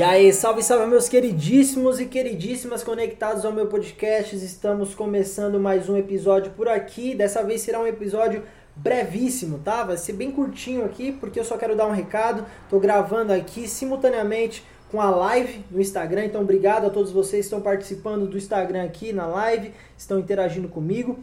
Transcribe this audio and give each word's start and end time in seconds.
E 0.00 0.02
aí, 0.02 0.32
salve, 0.32 0.62
salve, 0.62 0.86
meus 0.86 1.10
queridíssimos 1.10 2.00
e 2.00 2.06
queridíssimas 2.06 2.82
conectados 2.82 3.44
ao 3.44 3.52
meu 3.52 3.66
podcast. 3.66 4.34
Estamos 4.34 4.94
começando 4.94 5.60
mais 5.60 5.90
um 5.90 5.96
episódio 5.98 6.52
por 6.52 6.68
aqui. 6.68 7.14
Dessa 7.14 7.42
vez 7.42 7.60
será 7.60 7.78
um 7.78 7.86
episódio 7.86 8.42
brevíssimo, 8.74 9.58
tá? 9.58 9.84
Vai 9.84 9.98
ser 9.98 10.14
bem 10.14 10.30
curtinho 10.30 10.86
aqui, 10.86 11.12
porque 11.12 11.38
eu 11.38 11.44
só 11.44 11.58
quero 11.58 11.76
dar 11.76 11.86
um 11.86 11.92
recado. 11.92 12.46
Tô 12.70 12.80
gravando 12.80 13.30
aqui 13.30 13.68
simultaneamente 13.68 14.64
com 14.90 15.02
a 15.02 15.10
live 15.10 15.62
no 15.70 15.78
Instagram. 15.78 16.24
Então, 16.24 16.40
obrigado 16.40 16.86
a 16.86 16.90
todos 16.90 17.12
vocês 17.12 17.44
que 17.44 17.54
estão 17.54 17.60
participando 17.60 18.26
do 18.26 18.38
Instagram 18.38 18.84
aqui 18.84 19.12
na 19.12 19.26
live, 19.26 19.70
estão 19.98 20.18
interagindo 20.18 20.66
comigo. 20.66 21.22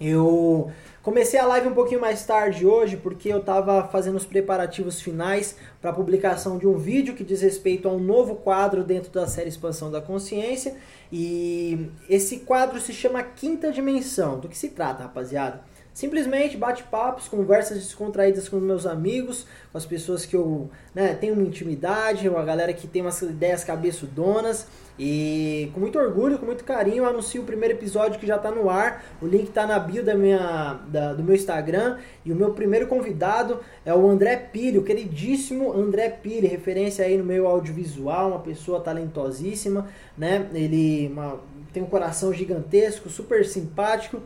Eu 0.00 0.70
comecei 1.02 1.40
a 1.40 1.46
live 1.46 1.68
um 1.68 1.74
pouquinho 1.74 2.00
mais 2.00 2.24
tarde 2.24 2.64
hoje 2.64 2.96
porque 2.96 3.28
eu 3.28 3.38
estava 3.38 3.82
fazendo 3.88 4.16
os 4.16 4.24
preparativos 4.24 5.00
finais 5.00 5.56
para 5.80 5.90
a 5.90 5.92
publicação 5.92 6.56
de 6.56 6.66
um 6.68 6.76
vídeo 6.76 7.14
que 7.14 7.24
diz 7.24 7.40
respeito 7.40 7.88
a 7.88 7.92
um 7.92 7.98
novo 7.98 8.36
quadro 8.36 8.84
dentro 8.84 9.10
da 9.10 9.26
série 9.26 9.48
Expansão 9.48 9.90
da 9.90 10.00
Consciência. 10.00 10.76
E 11.10 11.90
esse 12.08 12.38
quadro 12.40 12.80
se 12.80 12.92
chama 12.92 13.22
Quinta 13.22 13.72
Dimensão. 13.72 14.38
Do 14.38 14.48
que 14.48 14.56
se 14.56 14.68
trata, 14.68 15.02
rapaziada? 15.02 15.62
Simplesmente 15.98 16.56
bate-papos, 16.56 17.26
conversas 17.26 17.78
descontraídas 17.78 18.48
com 18.48 18.60
meus 18.60 18.86
amigos, 18.86 19.44
com 19.72 19.78
as 19.78 19.84
pessoas 19.84 20.24
que 20.24 20.36
eu 20.36 20.70
né, 20.94 21.12
tenho 21.12 21.34
uma 21.34 21.42
intimidade, 21.42 22.28
uma 22.28 22.44
galera 22.44 22.72
que 22.72 22.86
tem 22.86 23.02
umas 23.02 23.20
ideias 23.20 23.64
cabeçudonas. 23.64 24.68
E 24.96 25.68
com 25.74 25.80
muito 25.80 25.98
orgulho, 25.98 26.38
com 26.38 26.46
muito 26.46 26.62
carinho, 26.62 26.98
eu 26.98 27.06
anuncio 27.08 27.42
o 27.42 27.44
primeiro 27.44 27.74
episódio 27.74 28.20
que 28.20 28.28
já 28.28 28.36
está 28.36 28.48
no 28.48 28.70
ar. 28.70 29.04
O 29.20 29.26
link 29.26 29.48
está 29.48 29.66
na 29.66 29.76
bio 29.76 30.04
da 30.04 30.14
minha, 30.14 30.78
da, 30.86 31.14
do 31.14 31.24
meu 31.24 31.34
Instagram. 31.34 31.98
E 32.24 32.30
o 32.30 32.36
meu 32.36 32.52
primeiro 32.54 32.86
convidado 32.86 33.58
é 33.84 33.92
o 33.92 34.08
André 34.08 34.36
Pili, 34.36 34.78
o 34.78 34.84
queridíssimo 34.84 35.72
André 35.72 36.10
Pili, 36.10 36.46
referência 36.46 37.04
aí 37.04 37.18
no 37.18 37.24
meio 37.24 37.44
audiovisual, 37.44 38.28
uma 38.28 38.38
pessoa 38.38 38.78
talentosíssima, 38.78 39.88
né? 40.16 40.48
Ele 40.54 41.08
uma, 41.08 41.40
tem 41.72 41.82
um 41.82 41.86
coração 41.86 42.32
gigantesco, 42.32 43.08
super 43.08 43.44
simpático. 43.44 44.22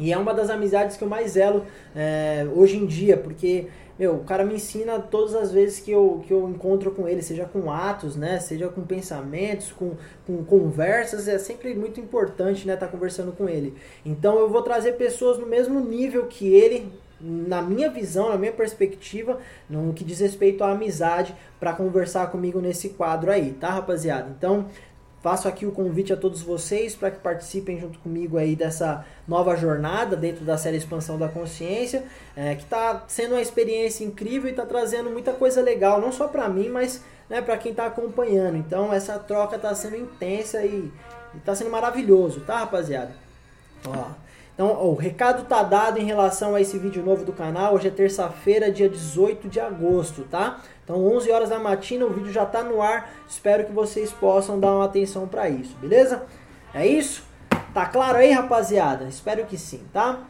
E 0.00 0.14
é 0.14 0.16
uma 0.16 0.32
das 0.32 0.48
amizades 0.48 0.96
que 0.96 1.04
eu 1.04 1.08
mais 1.08 1.32
zelo 1.32 1.66
é, 1.94 2.46
hoje 2.56 2.78
em 2.78 2.86
dia, 2.86 3.18
porque, 3.18 3.66
meu, 3.98 4.14
o 4.14 4.24
cara 4.24 4.42
me 4.42 4.54
ensina 4.54 4.98
todas 4.98 5.34
as 5.34 5.52
vezes 5.52 5.78
que 5.78 5.90
eu, 5.90 6.24
que 6.26 6.32
eu 6.32 6.48
encontro 6.48 6.90
com 6.90 7.06
ele, 7.06 7.20
seja 7.20 7.44
com 7.44 7.70
atos, 7.70 8.16
né, 8.16 8.40
seja 8.40 8.68
com 8.68 8.80
pensamentos, 8.80 9.70
com, 9.72 9.92
com 10.26 10.42
conversas, 10.42 11.28
é 11.28 11.38
sempre 11.38 11.74
muito 11.74 12.00
importante, 12.00 12.66
né, 12.66 12.72
estar 12.72 12.86
tá 12.86 12.92
conversando 12.92 13.30
com 13.32 13.46
ele. 13.46 13.74
Então 14.02 14.38
eu 14.38 14.48
vou 14.48 14.62
trazer 14.62 14.92
pessoas 14.92 15.38
no 15.38 15.46
mesmo 15.46 15.78
nível 15.80 16.24
que 16.26 16.48
ele, 16.48 16.90
na 17.20 17.60
minha 17.60 17.90
visão, 17.90 18.30
na 18.30 18.38
minha 18.38 18.52
perspectiva, 18.52 19.38
no 19.68 19.92
que 19.92 20.02
diz 20.02 20.20
respeito 20.20 20.64
à 20.64 20.70
amizade, 20.70 21.36
para 21.58 21.74
conversar 21.74 22.30
comigo 22.30 22.58
nesse 22.58 22.88
quadro 22.88 23.30
aí, 23.30 23.52
tá, 23.52 23.68
rapaziada? 23.68 24.34
Então, 24.34 24.64
Faço 25.22 25.46
aqui 25.46 25.66
o 25.66 25.72
convite 25.72 26.14
a 26.14 26.16
todos 26.16 26.40
vocês 26.40 26.94
para 26.94 27.10
que 27.10 27.18
participem 27.18 27.78
junto 27.78 27.98
comigo 27.98 28.38
aí 28.38 28.56
dessa 28.56 29.04
nova 29.28 29.54
jornada 29.54 30.16
dentro 30.16 30.46
da 30.46 30.56
série 30.56 30.78
Expansão 30.78 31.18
da 31.18 31.28
Consciência, 31.28 32.04
é, 32.34 32.54
que 32.54 32.62
está 32.62 33.04
sendo 33.06 33.32
uma 33.32 33.40
experiência 33.42 34.02
incrível 34.02 34.48
e 34.48 34.52
está 34.52 34.64
trazendo 34.64 35.10
muita 35.10 35.32
coisa 35.32 35.60
legal, 35.60 36.00
não 36.00 36.10
só 36.10 36.26
para 36.26 36.48
mim, 36.48 36.70
mas 36.70 37.02
né, 37.28 37.42
para 37.42 37.58
quem 37.58 37.72
está 37.72 37.84
acompanhando. 37.84 38.56
Então 38.56 38.92
essa 38.92 39.18
troca 39.18 39.56
está 39.56 39.74
sendo 39.74 39.96
intensa 39.96 40.64
e 40.64 40.90
está 41.36 41.54
sendo 41.54 41.70
maravilhoso, 41.70 42.40
tá, 42.40 42.60
rapaziada? 42.60 43.12
Ó, 43.86 44.06
então, 44.60 44.76
ó, 44.78 44.88
o 44.88 44.94
recado 44.94 45.44
tá 45.44 45.62
dado 45.62 45.98
em 45.98 46.04
relação 46.04 46.54
a 46.54 46.60
esse 46.60 46.76
vídeo 46.76 47.02
novo 47.02 47.24
do 47.24 47.32
canal. 47.32 47.72
Hoje 47.72 47.88
é 47.88 47.90
terça-feira, 47.90 48.70
dia 48.70 48.90
18 48.90 49.48
de 49.48 49.58
agosto, 49.58 50.26
tá? 50.30 50.60
Então, 50.84 51.02
11 51.02 51.32
horas 51.32 51.48
da 51.48 51.58
matina, 51.58 52.04
o 52.04 52.10
vídeo 52.10 52.30
já 52.30 52.44
tá 52.44 52.62
no 52.62 52.82
ar. 52.82 53.10
Espero 53.26 53.64
que 53.64 53.72
vocês 53.72 54.12
possam 54.12 54.60
dar 54.60 54.72
uma 54.72 54.84
atenção 54.84 55.26
para 55.26 55.48
isso, 55.48 55.74
beleza? 55.78 56.26
É 56.74 56.86
isso? 56.86 57.24
Tá 57.72 57.86
claro 57.86 58.18
aí, 58.18 58.32
rapaziada? 58.32 59.06
Espero 59.06 59.46
que 59.46 59.56
sim, 59.56 59.80
tá? 59.94 60.24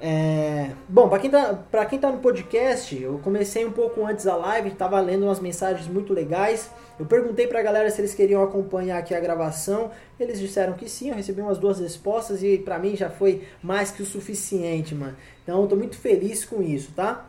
É... 0.00 0.72
Bom, 0.88 1.08
para 1.08 1.20
quem, 1.20 1.30
tá, 1.30 1.56
pra 1.70 1.86
quem 1.86 2.00
tá 2.00 2.10
no 2.10 2.18
podcast, 2.18 3.00
eu 3.00 3.20
comecei 3.22 3.64
um 3.64 3.70
pouco 3.70 4.04
antes 4.04 4.26
a 4.26 4.34
live, 4.34 4.72
tava 4.72 4.98
lendo 4.98 5.26
umas 5.26 5.38
mensagens 5.38 5.86
muito 5.86 6.12
legais. 6.12 6.72
Eu 6.98 7.04
perguntei 7.04 7.46
pra 7.46 7.62
galera 7.62 7.90
se 7.90 8.00
eles 8.00 8.14
queriam 8.14 8.42
acompanhar 8.42 8.98
aqui 8.98 9.14
a 9.14 9.20
gravação. 9.20 9.90
Eles 10.18 10.40
disseram 10.40 10.72
que 10.72 10.88
sim, 10.88 11.10
eu 11.10 11.14
recebi 11.14 11.42
umas 11.42 11.58
duas 11.58 11.78
respostas 11.78 12.42
e 12.42 12.56
pra 12.56 12.78
mim 12.78 12.96
já 12.96 13.10
foi 13.10 13.42
mais 13.62 13.90
que 13.90 14.02
o 14.02 14.06
suficiente, 14.06 14.94
mano. 14.94 15.16
Então 15.42 15.60
eu 15.60 15.68
tô 15.68 15.76
muito 15.76 15.96
feliz 15.98 16.44
com 16.44 16.62
isso, 16.62 16.92
tá? 16.92 17.26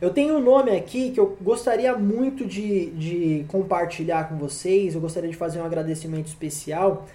Eu 0.00 0.10
tenho 0.10 0.36
um 0.36 0.40
nome 0.40 0.70
aqui 0.70 1.10
que 1.10 1.20
eu 1.20 1.36
gostaria 1.42 1.94
muito 1.96 2.46
de, 2.46 2.86
de 2.92 3.44
compartilhar 3.48 4.28
com 4.28 4.36
vocês. 4.36 4.94
Eu 4.94 5.00
gostaria 5.00 5.28
de 5.28 5.36
fazer 5.36 5.60
um 5.60 5.64
agradecimento 5.64 6.26
especial, 6.26 7.06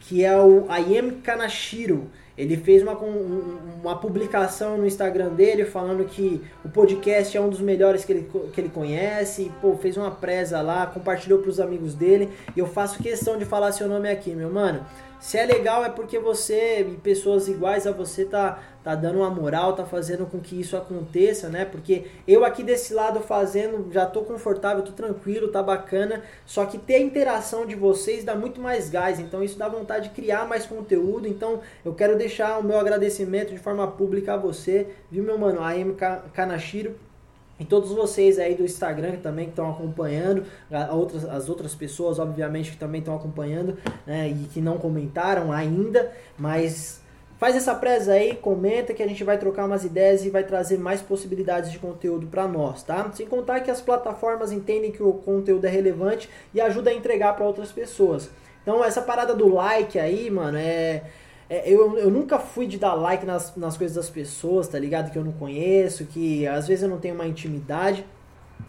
que 0.00 0.24
é 0.24 0.36
o 0.36 0.64
Ayem 0.68 1.10
Kanashiro. 1.20 2.10
Ele 2.36 2.56
fez 2.56 2.82
uma, 2.82 2.96
uma 2.96 3.96
publicação 3.96 4.78
no 4.78 4.86
Instagram 4.86 5.30
dele 5.30 5.64
falando 5.64 6.04
que 6.04 6.40
o 6.64 6.68
podcast 6.68 7.36
é 7.36 7.40
um 7.40 7.48
dos 7.48 7.60
melhores 7.60 8.04
que 8.04 8.12
ele, 8.12 8.30
que 8.52 8.60
ele 8.60 8.70
conhece. 8.70 9.52
Pô, 9.60 9.76
fez 9.76 9.96
uma 9.96 10.10
presa 10.10 10.60
lá, 10.62 10.86
compartilhou 10.86 11.40
para 11.40 11.50
os 11.50 11.60
amigos 11.60 11.94
dele. 11.94 12.30
E 12.56 12.58
eu 12.60 12.66
faço 12.66 13.02
questão 13.02 13.36
de 13.36 13.44
falar 13.44 13.72
seu 13.72 13.86
nome 13.86 14.08
aqui, 14.08 14.30
meu 14.30 14.50
mano. 14.50 14.84
Se 15.22 15.38
é 15.38 15.46
legal 15.46 15.84
é 15.84 15.88
porque 15.88 16.18
você 16.18 16.80
e 16.80 16.96
pessoas 16.96 17.46
iguais 17.46 17.86
a 17.86 17.92
você 17.92 18.24
tá, 18.24 18.60
tá 18.82 18.96
dando 18.96 19.20
uma 19.20 19.30
moral, 19.30 19.72
tá 19.72 19.86
fazendo 19.86 20.26
com 20.26 20.40
que 20.40 20.60
isso 20.60 20.76
aconteça, 20.76 21.48
né? 21.48 21.64
Porque 21.64 22.06
eu 22.26 22.44
aqui 22.44 22.64
desse 22.64 22.92
lado 22.92 23.20
fazendo, 23.20 23.88
já 23.92 24.04
tô 24.04 24.22
confortável, 24.22 24.82
tô 24.82 24.90
tranquilo, 24.90 25.46
tá 25.46 25.62
bacana. 25.62 26.24
Só 26.44 26.66
que 26.66 26.76
ter 26.76 26.96
a 26.96 27.00
interação 27.00 27.64
de 27.64 27.76
vocês 27.76 28.24
dá 28.24 28.34
muito 28.34 28.60
mais 28.60 28.90
gás, 28.90 29.20
então 29.20 29.44
isso 29.44 29.56
dá 29.56 29.68
vontade 29.68 30.08
de 30.08 30.14
criar 30.14 30.44
mais 30.44 30.66
conteúdo. 30.66 31.28
Então 31.28 31.60
eu 31.84 31.94
quero 31.94 32.18
deixar 32.18 32.58
o 32.58 32.64
meu 32.64 32.80
agradecimento 32.80 33.50
de 33.50 33.58
forma 33.58 33.86
pública 33.86 34.34
a 34.34 34.36
você, 34.36 34.88
viu, 35.08 35.22
meu 35.22 35.38
mano? 35.38 35.62
A 35.62 35.78
M 35.78 35.94
Kanashiro 36.34 36.96
e 37.62 37.64
todos 37.64 37.92
vocês 37.92 38.40
aí 38.40 38.56
do 38.56 38.64
Instagram 38.64 39.12
que 39.12 39.18
também 39.18 39.48
estão 39.48 39.70
acompanhando, 39.70 40.44
outras, 40.90 41.24
as 41.24 41.48
outras 41.48 41.76
pessoas, 41.76 42.18
obviamente, 42.18 42.72
que 42.72 42.76
também 42.76 42.98
estão 42.98 43.14
acompanhando 43.14 43.78
né, 44.04 44.28
e 44.28 44.48
que 44.52 44.60
não 44.60 44.78
comentaram 44.78 45.52
ainda, 45.52 46.10
mas 46.36 47.00
faz 47.38 47.54
essa 47.54 47.72
presa 47.72 48.14
aí, 48.14 48.34
comenta 48.34 48.92
que 48.92 49.00
a 49.00 49.06
gente 49.06 49.22
vai 49.22 49.38
trocar 49.38 49.66
umas 49.66 49.84
ideias 49.84 50.24
e 50.24 50.30
vai 50.30 50.42
trazer 50.42 50.76
mais 50.76 51.00
possibilidades 51.00 51.70
de 51.70 51.78
conteúdo 51.78 52.26
para 52.26 52.48
nós, 52.48 52.82
tá? 52.82 53.08
Sem 53.14 53.28
contar 53.28 53.60
que 53.60 53.70
as 53.70 53.80
plataformas 53.80 54.50
entendem 54.50 54.90
que 54.90 55.02
o 55.02 55.12
conteúdo 55.12 55.64
é 55.64 55.70
relevante 55.70 56.28
e 56.52 56.60
ajuda 56.60 56.90
a 56.90 56.94
entregar 56.94 57.36
para 57.36 57.46
outras 57.46 57.70
pessoas. 57.70 58.28
Então, 58.62 58.84
essa 58.84 59.02
parada 59.02 59.36
do 59.36 59.46
like 59.46 60.00
aí, 60.00 60.28
mano, 60.28 60.58
é, 60.58 61.04
eu, 61.66 61.98
eu 61.98 62.10
nunca 62.10 62.38
fui 62.38 62.66
de 62.66 62.78
dar 62.78 62.94
like 62.94 63.26
nas, 63.26 63.54
nas 63.56 63.76
coisas 63.76 63.96
das 63.96 64.08
pessoas, 64.08 64.68
tá 64.68 64.78
ligado? 64.78 65.10
Que 65.10 65.18
eu 65.18 65.24
não 65.24 65.32
conheço, 65.32 66.06
que 66.06 66.46
às 66.46 66.66
vezes 66.66 66.84
eu 66.84 66.88
não 66.88 66.98
tenho 66.98 67.14
uma 67.14 67.26
intimidade. 67.26 68.04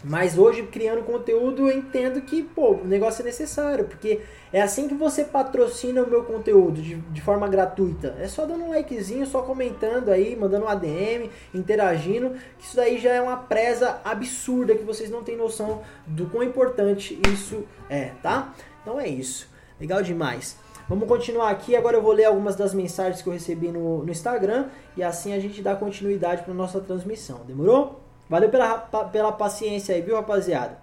Mas 0.04 0.38
hoje, 0.38 0.64
criando 0.64 1.04
conteúdo, 1.04 1.70
eu 1.70 1.78
entendo 1.78 2.22
que, 2.22 2.44
pô, 2.44 2.72
o 2.72 2.86
negócio 2.86 3.22
é 3.22 3.26
necessário, 3.26 3.86
porque 3.86 4.22
é 4.52 4.62
assim 4.62 4.88
que 4.88 4.94
você 4.94 5.24
patrocina 5.24 6.02
o 6.02 6.10
meu 6.10 6.24
conteúdo 6.24 6.82
de, 6.82 6.96
de 6.96 7.22
forma 7.22 7.48
gratuita. 7.48 8.16
É 8.20 8.28
só 8.28 8.46
dando 8.46 8.66
um 8.66 8.70
likezinho, 8.72 9.26
só 9.26 9.42
comentando 9.44 10.10
aí, 10.10 10.36
mandando 10.36 10.66
um 10.66 10.68
ADM, 10.68 11.30
interagindo, 11.54 12.32
que 12.58 12.66
isso 12.66 12.76
daí 12.76 13.00
já 13.00 13.12
é 13.12 13.22
uma 13.22 13.38
presa 13.38 14.02
absurda 14.04 14.76
que 14.76 14.84
vocês 14.84 15.10
não 15.10 15.24
têm 15.24 15.38
noção 15.38 15.82
do 16.06 16.26
quão 16.26 16.44
importante 16.44 17.18
isso 17.32 17.64
é, 17.90 18.12
tá? 18.22 18.54
Então 18.82 19.00
é 19.00 19.08
isso. 19.08 19.48
Legal 19.80 20.02
demais. 20.02 20.58
Vamos 20.94 21.08
continuar 21.08 21.50
aqui. 21.50 21.76
Agora 21.76 21.98
eu 21.98 22.04
vou 22.04 22.12
ler 22.12 22.26
algumas 22.26 22.56
das 22.56 22.72
mensagens 22.72 23.20
que 23.20 23.28
eu 23.28 23.34
recebi 23.34 23.70
no, 23.70 24.06
no 24.06 24.12
Instagram 24.12 24.68
e 24.96 25.02
assim 25.02 25.34
a 25.34 25.40
gente 25.40 25.60
dá 25.60 25.76
continuidade 25.76 26.44
para 26.44 26.54
nossa 26.54 26.80
transmissão. 26.80 27.42
Demorou? 27.48 28.00
Valeu 28.30 28.48
pela, 28.48 28.78
pela 29.12 29.32
paciência 29.32 29.96
aí, 29.96 30.04
viu, 30.04 30.16
rapaziada? 30.16 30.78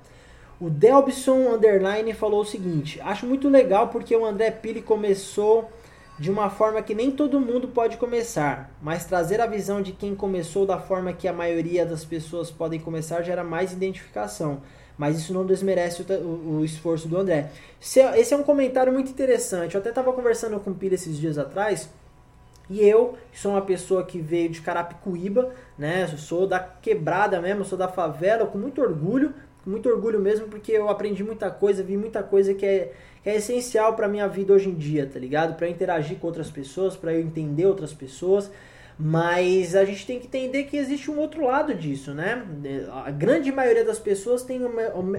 O 0.61 0.69
Delbson 0.69 1.55
Underline 1.55 2.13
falou 2.13 2.41
o 2.41 2.45
seguinte: 2.45 3.01
Acho 3.03 3.25
muito 3.25 3.49
legal 3.49 3.87
porque 3.87 4.17
o 4.17 4.25
André 4.25 4.51
Pili 4.51 4.83
começou 4.83 5.71
de 6.21 6.31
uma 6.31 6.51
forma 6.51 6.83
que 6.83 6.95
nem 6.95 7.11
todo 7.11 7.41
mundo 7.41 7.69
pode 7.69 7.97
começar, 7.97 8.71
mas 8.83 9.07
trazer 9.07 9.41
a 9.41 9.47
visão 9.47 9.81
de 9.81 9.93
quem 9.93 10.15
começou 10.15 10.67
da 10.67 10.79
forma 10.79 11.15
que 11.15 11.27
a 11.27 11.33
maioria 11.33 11.87
das 11.87 12.05
pessoas 12.05 12.51
podem 12.51 12.79
começar 12.79 13.23
gera 13.23 13.43
mais 13.43 13.73
identificação 13.73 14.61
mas 14.99 15.19
isso 15.19 15.33
não 15.33 15.47
desmerece 15.47 16.03
o, 16.03 16.59
o, 16.59 16.63
esforço 16.63 17.09
do 17.09 17.17
André. 17.17 17.51
É, 17.97 18.21
esse 18.21 18.35
é 18.35 18.37
um 18.37 18.43
comentário 18.43 18.93
muito 18.93 19.11
interessante. 19.11 19.75
Eu 19.75 19.81
até 19.81 19.89
estava 19.89 20.13
conversando 20.13 20.61
com 20.61 20.73
o 20.73 20.75
Pira 20.75 20.95
esses 20.95 21.17
dias 21.17 21.39
atrás. 21.39 21.89
E 22.69 22.87
eu, 22.87 23.17
que 23.33 23.41
sou 23.41 23.53
uma 23.53 23.63
pessoa 23.63 24.05
que 24.05 24.21
veio 24.21 24.51
de 24.51 24.61
Carapicuíba, 24.61 25.55
né? 25.79 26.07
Sou 26.19 26.47
da 26.47 26.61
quebrada 26.61 27.41
mesmo, 27.41 27.65
sou 27.65 27.79
da 27.79 27.89
favela, 27.89 28.45
com 28.45 28.59
muito 28.59 28.83
orgulho, 28.83 29.33
com 29.63 29.71
muito 29.71 29.89
orgulho 29.89 30.19
mesmo, 30.19 30.49
porque 30.49 30.73
eu 30.73 30.89
aprendi 30.89 31.23
muita 31.23 31.51
coisa, 31.51 31.83
vi 31.83 31.97
muita 31.97 32.23
coisa 32.23 32.55
que 32.55 32.67
é, 32.67 32.93
que 33.23 33.31
é 33.31 33.37
essencial 33.37 33.95
para 33.95 34.09
minha 34.09 34.27
vida 34.29 34.53
hoje 34.53 34.69
em 34.69 34.75
dia, 34.75 35.09
tá 35.13 35.19
ligado? 35.19 35.57
Para 35.57 35.69
interagir 35.69 36.19
com 36.19 36.27
outras 36.27 36.51
pessoas, 36.51 36.97
para 36.97 37.13
eu 37.13 37.21
entender 37.21 37.67
outras 37.67 37.93
pessoas. 37.93 38.51
Mas 39.03 39.75
a 39.75 39.83
gente 39.83 40.07
tem 40.07 40.19
que 40.19 40.27
entender 40.27 40.65
que 40.65 40.77
existe 40.77 41.11
um 41.11 41.19
outro 41.19 41.43
lado 41.47 41.75
disso, 41.75 42.13
né? 42.13 42.45
A 43.07 43.11
grande 43.11 43.51
maioria 43.51 43.83
das 43.83 43.99
pessoas 43.99 44.43
tem 44.43 44.61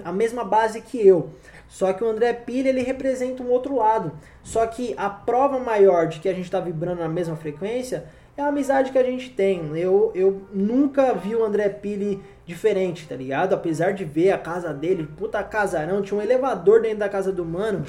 a 0.04 0.12
mesma 0.12 0.44
base 0.44 0.82
que 0.82 1.06
eu. 1.06 1.32
Só 1.68 1.92
que 1.92 2.04
o 2.04 2.08
André 2.08 2.32
Pilha 2.34 2.70
ele 2.70 2.84
representa 2.84 3.42
um 3.42 3.50
outro 3.50 3.76
lado. 3.76 4.12
Só 4.44 4.68
que 4.68 4.94
a 4.98 5.10
prova 5.10 5.58
maior 5.58 6.08
de 6.08 6.20
que 6.20 6.30
a 6.30 6.34
gente 6.34 6.46
está 6.46 6.60
vibrando 6.60 7.00
na 7.00 7.10
mesma 7.10 7.36
frequência 7.36 8.06
é 8.38 8.42
a 8.42 8.48
amizade 8.48 8.92
que 8.92 8.98
a 8.98 9.04
gente 9.04 9.30
tem. 9.30 9.78
Eu, 9.78 10.12
eu 10.16 10.42
nunca 10.54 11.14
vi 11.14 11.36
o 11.36 11.44
André 11.44 11.70
Pili 11.70 12.22
diferente, 12.46 13.08
tá 13.08 13.16
ligado? 13.16 13.54
Apesar 13.54 13.92
de 13.92 14.04
ver 14.04 14.32
a 14.32 14.38
casa 14.38 14.74
dele, 14.74 15.08
puta 15.18 15.44
casarão, 15.44 16.02
tinha 16.02 16.18
um 16.18 16.22
elevador 16.22 16.82
dentro 16.82 17.00
da 17.00 17.10
casa 17.10 17.32
do 17.32 17.46
mano. 17.46 17.86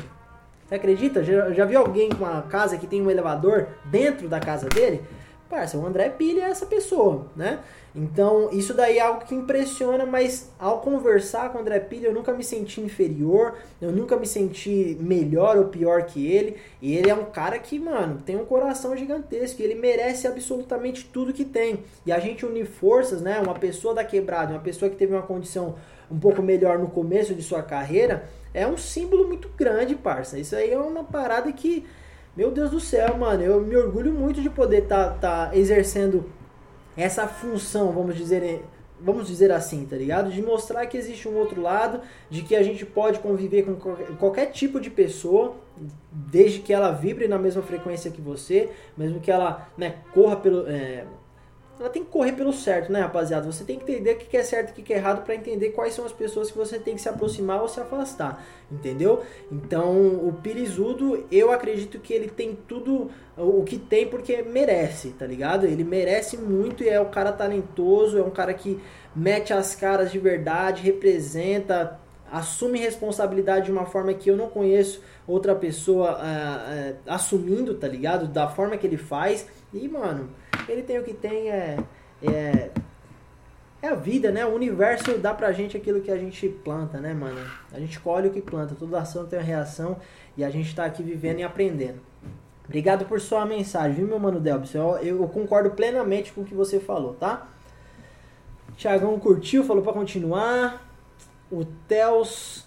Você 0.66 0.74
acredita? 0.74 1.22
Já, 1.22 1.50
já 1.52 1.64
viu 1.64 1.80
alguém 1.80 2.08
com 2.08 2.24
uma 2.24 2.42
casa 2.42 2.76
que 2.76 2.86
tem 2.86 3.02
um 3.02 3.10
elevador 3.10 3.68
dentro 3.86 4.28
da 4.28 4.40
casa 4.40 4.68
dele? 4.68 5.02
Parça, 5.52 5.76
o 5.76 5.84
André 5.84 6.08
Pili 6.08 6.40
é 6.40 6.44
essa 6.44 6.64
pessoa, 6.64 7.26
né? 7.36 7.58
Então, 7.94 8.48
isso 8.52 8.72
daí 8.72 8.96
é 8.96 9.02
algo 9.02 9.22
que 9.26 9.34
impressiona, 9.34 10.06
mas 10.06 10.50
ao 10.58 10.80
conversar 10.80 11.52
com 11.52 11.58
o 11.58 11.60
André 11.60 11.78
Pilha, 11.78 12.06
eu 12.06 12.14
nunca 12.14 12.32
me 12.32 12.42
senti 12.42 12.80
inferior, 12.80 13.56
eu 13.78 13.92
nunca 13.92 14.16
me 14.16 14.26
senti 14.26 14.96
melhor 14.98 15.58
ou 15.58 15.66
pior 15.66 16.04
que 16.04 16.26
ele. 16.26 16.56
E 16.80 16.96
ele 16.96 17.10
é 17.10 17.14
um 17.14 17.26
cara 17.26 17.58
que, 17.58 17.78
mano, 17.78 18.22
tem 18.24 18.34
um 18.34 18.46
coração 18.46 18.96
gigantesco, 18.96 19.60
ele 19.60 19.74
merece 19.74 20.26
absolutamente 20.26 21.04
tudo 21.12 21.34
que 21.34 21.44
tem. 21.44 21.84
E 22.06 22.12
a 22.12 22.18
gente 22.18 22.46
unir 22.46 22.64
forças, 22.64 23.20
né? 23.20 23.38
Uma 23.38 23.54
pessoa 23.54 23.92
da 23.92 24.02
quebrada, 24.02 24.54
uma 24.54 24.62
pessoa 24.62 24.90
que 24.90 24.96
teve 24.96 25.12
uma 25.12 25.20
condição 25.20 25.74
um 26.10 26.18
pouco 26.18 26.40
melhor 26.40 26.78
no 26.78 26.88
começo 26.88 27.34
de 27.34 27.42
sua 27.42 27.62
carreira, 27.62 28.26
é 28.54 28.66
um 28.66 28.78
símbolo 28.78 29.28
muito 29.28 29.50
grande, 29.54 29.94
parça. 29.94 30.38
Isso 30.38 30.56
aí 30.56 30.70
é 30.70 30.78
uma 30.78 31.04
parada 31.04 31.52
que, 31.52 31.84
meu 32.36 32.50
Deus 32.50 32.70
do 32.70 32.80
céu, 32.80 33.16
mano, 33.16 33.42
eu 33.42 33.60
me 33.60 33.76
orgulho 33.76 34.12
muito 34.12 34.40
de 34.40 34.48
poder 34.48 34.84
estar 34.84 35.14
tá, 35.14 35.48
tá 35.48 35.56
exercendo 35.56 36.24
essa 36.96 37.26
função, 37.26 37.92
vamos 37.92 38.16
dizer, 38.16 38.62
vamos 39.00 39.26
dizer 39.26 39.50
assim, 39.50 39.84
tá 39.84 39.96
ligado? 39.96 40.30
De 40.30 40.42
mostrar 40.42 40.86
que 40.86 40.96
existe 40.96 41.28
um 41.28 41.36
outro 41.36 41.60
lado, 41.60 42.00
de 42.30 42.42
que 42.42 42.54
a 42.54 42.62
gente 42.62 42.86
pode 42.86 43.18
conviver 43.18 43.64
com 43.64 43.74
qualquer 44.16 44.46
tipo 44.46 44.80
de 44.80 44.90
pessoa, 44.90 45.56
desde 46.10 46.60
que 46.60 46.72
ela 46.72 46.90
vibre 46.90 47.26
na 47.28 47.38
mesma 47.38 47.62
frequência 47.62 48.10
que 48.10 48.20
você, 48.20 48.70
mesmo 48.96 49.20
que 49.20 49.30
ela 49.30 49.68
né, 49.76 49.96
corra 50.12 50.36
pelo. 50.36 50.68
É, 50.68 51.04
ela 51.82 51.90
tem 51.90 52.04
que 52.04 52.10
correr 52.10 52.32
pelo 52.32 52.52
certo, 52.52 52.92
né, 52.92 53.00
rapaziada? 53.00 53.50
Você 53.50 53.64
tem 53.64 53.76
que 53.76 53.90
entender 53.90 54.12
o 54.12 54.16
que 54.16 54.36
é 54.36 54.42
certo 54.42 54.78
e 54.78 54.80
o 54.80 54.84
que 54.84 54.92
é 54.92 54.96
errado 54.96 55.24
para 55.24 55.34
entender 55.34 55.70
quais 55.70 55.94
são 55.94 56.04
as 56.04 56.12
pessoas 56.12 56.50
que 56.50 56.56
você 56.56 56.78
tem 56.78 56.94
que 56.94 57.02
se 57.02 57.08
aproximar 57.08 57.60
ou 57.60 57.68
se 57.68 57.80
afastar, 57.80 58.44
entendeu? 58.70 59.22
Então, 59.50 59.92
o 60.26 60.32
Pirizudo, 60.40 61.26
eu 61.30 61.50
acredito 61.50 61.98
que 61.98 62.12
ele 62.12 62.28
tem 62.28 62.56
tudo 62.68 63.10
o 63.36 63.64
que 63.64 63.78
tem 63.78 64.06
porque 64.06 64.42
merece, 64.42 65.10
tá 65.10 65.26
ligado? 65.26 65.66
Ele 65.66 65.82
merece 65.82 66.36
muito 66.36 66.84
e 66.84 66.88
é 66.88 67.00
um 67.00 67.10
cara 67.10 67.32
talentoso, 67.32 68.16
é 68.16 68.22
um 68.22 68.30
cara 68.30 68.54
que 68.54 68.80
mete 69.14 69.52
as 69.52 69.74
caras 69.74 70.12
de 70.12 70.18
verdade, 70.18 70.82
representa, 70.82 72.00
assume 72.32 72.78
responsabilidade 72.78 73.66
de 73.66 73.72
uma 73.72 73.84
forma 73.84 74.14
que 74.14 74.30
eu 74.30 74.36
não 74.36 74.48
conheço 74.48 75.02
outra 75.26 75.54
pessoa 75.54 76.12
uh, 76.12 76.92
uh, 76.92 76.96
assumindo, 77.06 77.74
tá 77.74 77.86
ligado? 77.86 78.26
Da 78.26 78.48
forma 78.48 78.78
que 78.78 78.86
ele 78.86 78.96
faz. 78.96 79.46
E, 79.72 79.86
mano, 79.86 80.30
ele 80.66 80.82
tem 80.82 80.98
o 80.98 81.04
que 81.04 81.12
tem, 81.12 81.50
é, 81.50 81.76
é, 82.22 82.70
é 83.82 83.88
a 83.88 83.94
vida, 83.94 84.32
né? 84.32 84.46
O 84.46 84.54
universo 84.54 85.18
dá 85.18 85.34
pra 85.34 85.52
gente 85.52 85.76
aquilo 85.76 86.00
que 86.00 86.10
a 86.10 86.16
gente 86.16 86.48
planta, 86.48 86.98
né, 86.98 87.12
mano? 87.12 87.38
A 87.70 87.78
gente 87.78 88.00
colhe 88.00 88.28
o 88.28 88.32
que 88.32 88.40
planta, 88.40 88.74
toda 88.74 88.98
ação 88.98 89.26
tem 89.26 89.38
uma 89.38 89.44
reação 89.44 89.98
e 90.34 90.42
a 90.42 90.48
gente 90.48 90.74
tá 90.74 90.86
aqui 90.86 91.02
vivendo 91.02 91.40
e 91.40 91.42
aprendendo. 91.42 92.00
Obrigado 92.64 93.04
por 93.04 93.20
sua 93.20 93.44
mensagem, 93.44 93.96
viu, 93.96 94.06
meu 94.06 94.18
mano 94.18 94.40
Delbis? 94.40 94.74
Eu, 94.74 94.96
eu 95.02 95.28
concordo 95.28 95.72
plenamente 95.72 96.32
com 96.32 96.40
o 96.40 96.44
que 96.44 96.54
você 96.54 96.80
falou, 96.80 97.12
tá? 97.12 97.46
Tiagão 98.76 99.18
curtiu, 99.18 99.64
falou 99.64 99.82
para 99.82 99.92
continuar. 99.92 100.91
O 101.52 101.66
Tels 101.86 102.66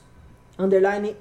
underline 0.60 1.18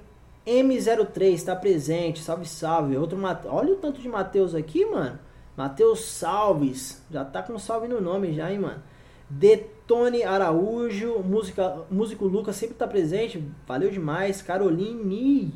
M03 0.46 1.32
está 1.32 1.56
presente. 1.56 2.20
Salve, 2.20 2.46
salve. 2.46 2.96
Outro 2.96 3.16
Mate... 3.16 3.46
Olha 3.46 3.72
o 3.72 3.76
tanto 3.76 4.02
de 4.02 4.08
Mateus 4.08 4.54
aqui, 4.54 4.84
mano. 4.84 5.18
Matheus 5.56 6.04
Salves, 6.04 7.02
já 7.10 7.24
tá 7.24 7.42
com 7.42 7.58
salve 7.58 7.86
no 7.86 8.00
nome 8.00 8.34
já, 8.34 8.52
hein, 8.52 8.58
mano. 8.58 8.82
Detone 9.30 10.24
Araújo, 10.24 11.20
música, 11.20 11.84
músico 11.90 12.26
Lucas 12.26 12.56
sempre 12.56 12.74
tá 12.74 12.86
presente, 12.86 13.42
valeu 13.66 13.90
demais. 13.90 14.42
Caroline, 14.42 15.54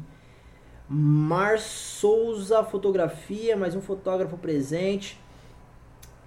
Mar 0.88 1.58
Souza 1.58 2.64
Fotografia, 2.64 3.56
mais 3.56 3.74
um 3.74 3.80
fotógrafo 3.80 4.38
presente. 4.38 5.20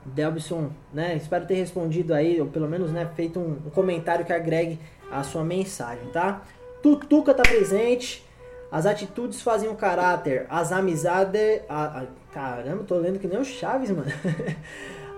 Delbson, 0.06 0.72
né? 0.94 1.16
Espero 1.16 1.45
ter 1.45 1.56
respondido 1.56 2.13
aí, 2.13 2.42
ou 2.42 2.48
pelo 2.48 2.68
menos, 2.68 2.92
né, 2.92 3.10
feito 3.16 3.39
um, 3.39 3.54
um 3.68 3.69
comentário 3.69 4.25
que 4.25 4.33
agregue 4.33 4.80
a 5.11 5.23
sua 5.23 5.43
mensagem, 5.43 6.07
tá? 6.11 6.41
Tutuca 6.81 7.33
tá 7.33 7.43
presente. 7.43 8.25
As 8.71 8.85
atitudes 8.85 9.41
fazem 9.41 9.69
o 9.69 9.75
caráter, 9.75 10.45
as 10.49 10.71
amizades. 10.71 11.61
A, 11.67 12.01
a, 12.01 12.05
caramba, 12.33 12.83
tô 12.85 12.95
lendo 12.95 13.19
que 13.19 13.27
nem 13.27 13.39
o 13.39 13.43
Chaves, 13.43 13.91
mano. 13.91 14.11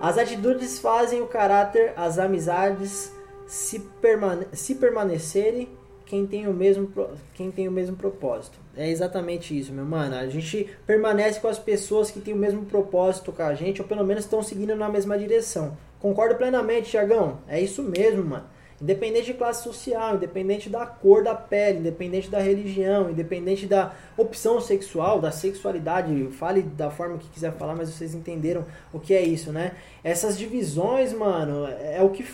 As 0.00 0.18
atitudes 0.18 0.78
fazem 0.80 1.22
o 1.22 1.26
caráter, 1.26 1.94
as 1.96 2.18
amizades 2.18 3.10
se, 3.46 3.78
permane 3.78 4.46
se 4.52 4.74
permanecerem 4.74 5.68
quem 6.04 6.26
tem, 6.26 6.46
o 6.46 6.52
mesmo, 6.52 6.92
quem 7.32 7.50
tem 7.50 7.66
o 7.66 7.72
mesmo 7.72 7.96
propósito. 7.96 8.58
É 8.76 8.90
exatamente 8.90 9.58
isso, 9.58 9.72
meu 9.72 9.84
mano. 9.84 10.14
A 10.14 10.26
gente 10.26 10.68
permanece 10.86 11.40
com 11.40 11.48
as 11.48 11.58
pessoas 11.58 12.10
que 12.10 12.20
têm 12.20 12.34
o 12.34 12.36
mesmo 12.36 12.66
propósito 12.66 13.32
com 13.32 13.42
a 13.42 13.54
gente, 13.54 13.80
ou 13.80 13.88
pelo 13.88 14.04
menos 14.04 14.24
estão 14.24 14.42
seguindo 14.42 14.76
na 14.76 14.88
mesma 14.88 15.16
direção. 15.16 15.76
Concordo 15.98 16.34
plenamente, 16.34 16.90
Tiagão. 16.90 17.38
É 17.48 17.58
isso 17.58 17.82
mesmo, 17.82 18.24
mano. 18.24 18.44
Independente 18.84 19.24
de 19.24 19.32
classe 19.32 19.64
social, 19.64 20.16
independente 20.16 20.68
da 20.68 20.84
cor 20.84 21.24
da 21.24 21.34
pele, 21.34 21.78
independente 21.78 22.28
da 22.28 22.38
religião, 22.38 23.08
independente 23.08 23.64
da 23.64 23.94
opção 24.14 24.60
sexual, 24.60 25.22
da 25.22 25.30
sexualidade, 25.30 26.28
fale 26.32 26.60
da 26.60 26.90
forma 26.90 27.16
que 27.16 27.26
quiser 27.30 27.54
falar, 27.54 27.74
mas 27.74 27.88
vocês 27.88 28.14
entenderam 28.14 28.62
o 28.92 29.00
que 29.00 29.14
é 29.14 29.22
isso, 29.22 29.50
né? 29.50 29.72
Essas 30.04 30.36
divisões, 30.36 31.14
mano, 31.14 31.66
é 31.66 32.02
o 32.02 32.10
que 32.10 32.26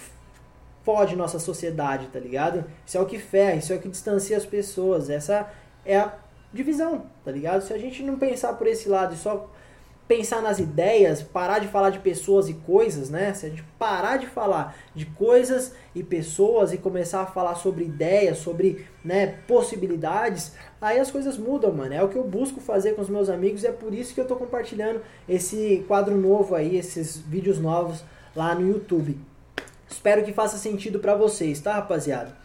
fode 0.82 1.14
nossa 1.14 1.38
sociedade, 1.38 2.08
tá 2.08 2.18
ligado? 2.18 2.64
Isso 2.84 2.98
é 2.98 3.00
o 3.00 3.06
que 3.06 3.20
ferra, 3.20 3.54
isso 3.54 3.72
é 3.72 3.76
o 3.76 3.80
que 3.80 3.88
distancia 3.88 4.36
as 4.36 4.44
pessoas. 4.44 5.08
Essa 5.08 5.48
é 5.86 5.98
a 5.98 6.14
divisão, 6.52 7.06
tá 7.24 7.30
ligado? 7.30 7.62
Se 7.62 7.72
a 7.72 7.78
gente 7.78 8.02
não 8.02 8.18
pensar 8.18 8.54
por 8.54 8.66
esse 8.66 8.88
lado 8.88 9.14
e 9.14 9.16
só 9.16 9.48
pensar 10.10 10.42
nas 10.42 10.58
ideias, 10.58 11.22
parar 11.22 11.60
de 11.60 11.68
falar 11.68 11.90
de 11.90 12.00
pessoas 12.00 12.48
e 12.48 12.54
coisas, 12.54 13.08
né? 13.08 13.32
Se 13.32 13.46
a 13.46 13.48
gente 13.48 13.62
parar 13.78 14.16
de 14.16 14.26
falar 14.26 14.76
de 14.92 15.06
coisas 15.06 15.72
e 15.94 16.02
pessoas 16.02 16.72
e 16.72 16.78
começar 16.78 17.20
a 17.20 17.26
falar 17.26 17.54
sobre 17.54 17.84
ideias, 17.84 18.38
sobre 18.38 18.84
né, 19.04 19.38
possibilidades, 19.46 20.56
aí 20.80 20.98
as 20.98 21.12
coisas 21.12 21.38
mudam, 21.38 21.72
mano. 21.72 21.94
É 21.94 22.02
o 22.02 22.08
que 22.08 22.16
eu 22.16 22.24
busco 22.24 22.60
fazer 22.60 22.94
com 22.94 23.02
os 23.02 23.08
meus 23.08 23.28
amigos 23.28 23.62
e 23.62 23.68
é 23.68 23.70
por 23.70 23.94
isso 23.94 24.12
que 24.12 24.20
eu 24.20 24.26
tô 24.26 24.34
compartilhando 24.34 25.00
esse 25.28 25.84
quadro 25.86 26.16
novo 26.16 26.56
aí, 26.56 26.76
esses 26.76 27.16
vídeos 27.16 27.60
novos 27.60 28.02
lá 28.34 28.52
no 28.52 28.66
YouTube. 28.66 29.16
Espero 29.88 30.24
que 30.24 30.32
faça 30.32 30.58
sentido 30.58 30.98
para 30.98 31.14
vocês, 31.14 31.60
tá, 31.60 31.74
rapaziada? 31.74 32.36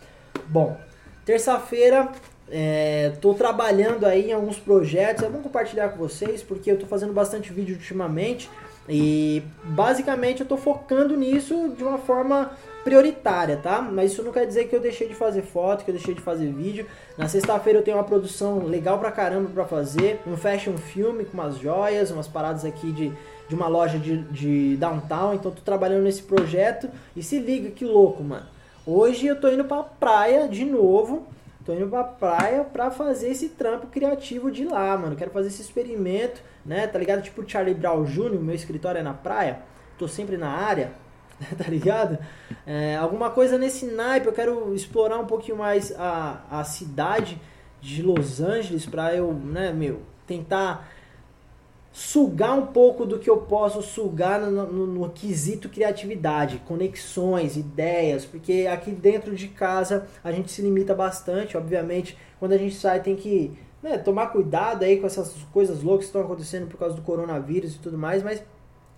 Bom, 0.49 0.77
terça-feira 1.25 2.11
Estou 2.47 3.33
é, 3.33 3.37
trabalhando 3.37 4.05
aí 4.05 4.29
em 4.29 4.33
alguns 4.33 4.57
projetos, 4.57 5.23
é 5.23 5.29
bom 5.29 5.39
compartilhar 5.39 5.89
com 5.89 5.97
vocês 5.97 6.43
porque 6.43 6.69
eu 6.69 6.75
estou 6.75 6.87
fazendo 6.87 7.11
bastante 7.11 7.51
vídeo 7.51 7.75
ultimamente 7.75 8.49
e 8.87 9.41
basicamente 9.63 10.41
eu 10.41 10.43
estou 10.43 10.57
focando 10.57 11.17
nisso 11.17 11.73
de 11.75 11.83
uma 11.83 11.97
forma 11.97 12.51
prioritária, 12.83 13.57
tá? 13.57 13.81
Mas 13.81 14.11
isso 14.11 14.21
não 14.21 14.31
quer 14.31 14.45
dizer 14.45 14.67
que 14.67 14.75
eu 14.75 14.79
deixei 14.79 15.07
de 15.07 15.15
fazer 15.15 15.41
foto, 15.41 15.83
que 15.83 15.89
eu 15.89 15.95
deixei 15.95 16.13
de 16.13 16.21
fazer 16.21 16.51
vídeo. 16.51 16.85
Na 17.17 17.27
sexta-feira 17.27 17.79
eu 17.79 17.83
tenho 17.83 17.97
uma 17.97 18.03
produção 18.03 18.59
legal 18.59 18.99
pra 18.99 19.11
caramba 19.11 19.49
pra 19.51 19.65
fazer, 19.65 20.21
um 20.27 20.37
fashion 20.37 20.77
filme 20.77 21.25
com 21.25 21.33
umas 21.33 21.57
joias, 21.57 22.11
umas 22.11 22.27
paradas 22.27 22.63
aqui 22.63 22.91
de, 22.91 23.11
de 23.49 23.55
uma 23.55 23.67
loja 23.67 23.97
de, 23.97 24.17
de 24.25 24.77
downtown, 24.77 25.33
então 25.33 25.49
tô 25.49 25.63
trabalhando 25.63 26.03
nesse 26.03 26.21
projeto 26.21 26.87
e 27.15 27.23
se 27.23 27.39
liga 27.39 27.71
que 27.71 27.83
louco, 27.83 28.23
mano. 28.23 28.45
Hoje 28.85 29.25
eu 29.25 29.41
tô 29.41 29.49
indo 29.49 29.65
pra 29.65 29.81
praia 29.81 30.47
de 30.47 30.63
novo, 30.63 31.25
Tô 31.65 31.73
indo 31.73 31.87
pra 31.87 32.03
praia 32.03 32.63
pra 32.63 32.91
fazer 32.91 33.29
esse 33.29 33.49
trampo 33.49 33.87
criativo 33.87 34.51
de 34.51 34.65
lá, 34.65 34.95
mano. 34.95 35.15
Quero 35.15 35.31
fazer 35.31 35.47
esse 35.47 35.63
experimento, 35.63 36.41
né? 36.63 36.85
Tá 36.85 36.99
ligado? 36.99 37.23
Tipo 37.23 37.47
Charlie 37.49 37.73
Brown 37.73 38.03
Jr., 38.03 38.39
meu 38.39 38.53
escritório 38.53 38.99
é 38.99 39.03
na 39.03 39.13
praia. 39.13 39.61
Tô 39.97 40.07
sempre 40.07 40.37
na 40.37 40.49
área, 40.49 40.91
tá 41.57 41.67
ligado? 41.67 42.19
É, 42.67 42.95
alguma 42.97 43.31
coisa 43.31 43.57
nesse 43.57 43.87
naipe. 43.87 44.27
Eu 44.27 44.33
quero 44.33 44.75
explorar 44.75 45.17
um 45.17 45.25
pouquinho 45.25 45.57
mais 45.57 45.91
a, 45.97 46.43
a 46.51 46.63
cidade 46.63 47.41
de 47.81 48.03
Los 48.03 48.39
Angeles 48.39 48.85
pra 48.85 49.15
eu, 49.15 49.33
né, 49.33 49.73
meu, 49.73 50.01
tentar 50.27 50.87
sugar 51.95 52.59
um 52.59 52.65
pouco 52.65 53.05
do 53.05 53.17
que 53.17 53.29
eu 53.29 53.37
posso 53.37 53.81
sugar 53.81 54.41
no, 54.41 54.65
no, 54.65 54.85
no, 54.85 55.09
quesito 55.11 55.69
criatividade, 55.69 56.61
conexões, 56.67 57.55
ideias, 57.55 58.25
porque 58.25 58.67
aqui 58.69 58.91
dentro 58.91 59.33
de 59.33 59.47
casa 59.47 60.05
a 60.21 60.29
gente 60.29 60.51
se 60.51 60.61
limita 60.61 60.93
bastante, 60.93 61.55
obviamente, 61.55 62.17
quando 62.37 62.51
a 62.51 62.57
gente 62.57 62.75
sai 62.75 63.01
tem 63.01 63.15
que 63.15 63.57
né, 63.81 63.97
tomar 63.97 64.27
cuidado 64.27 64.83
aí 64.83 64.99
com 64.99 65.07
essas 65.07 65.31
coisas 65.53 65.81
loucas 65.81 66.07
que 66.07 66.09
estão 66.09 66.21
acontecendo 66.21 66.67
por 66.67 66.77
causa 66.77 66.97
do 66.97 67.01
coronavírus 67.01 67.75
e 67.75 67.79
tudo 67.79 67.97
mais, 67.97 68.21
mas 68.21 68.43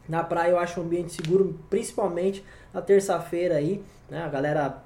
Na 0.09 0.23
praia 0.23 0.51
eu 0.51 0.57
acho 0.57 0.79
um 0.79 0.83
ambiente 0.83 1.13
seguro, 1.13 1.59
principalmente 1.69 2.43
na 2.73 2.81
terça-feira 2.81 3.57
aí, 3.57 3.83
né? 4.09 4.23
A 4.23 4.29
galera 4.29 4.83